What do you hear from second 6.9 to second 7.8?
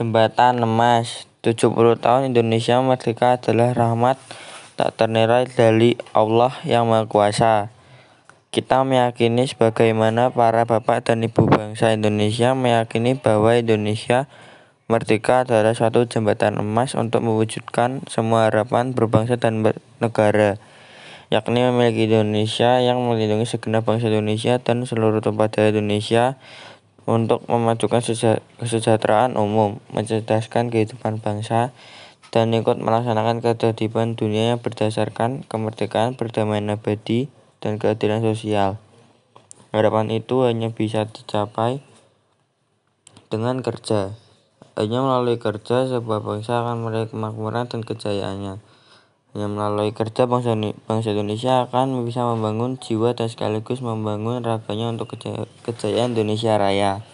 Kuasa.